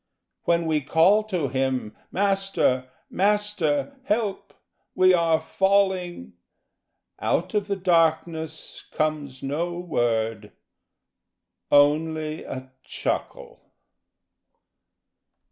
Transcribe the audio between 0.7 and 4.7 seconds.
call to him 'Master, Master! Help,